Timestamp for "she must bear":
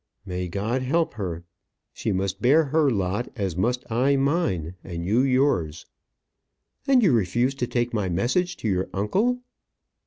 1.93-2.63